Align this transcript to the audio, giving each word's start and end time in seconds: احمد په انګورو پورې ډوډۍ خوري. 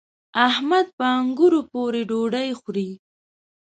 احمد 0.47 0.85
په 0.97 1.05
انګورو 1.19 1.59
پورې 1.71 2.01
ډوډۍ 2.09 2.49
خوري. 2.59 2.89